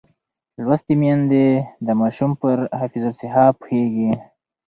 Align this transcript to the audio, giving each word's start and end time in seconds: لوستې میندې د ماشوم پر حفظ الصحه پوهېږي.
لوستې 0.63 0.93
میندې 1.01 1.45
د 1.85 1.87
ماشوم 1.99 2.31
پر 2.41 2.57
حفظ 2.79 3.03
الصحه 3.09 3.45
پوهېږي. 3.59 4.11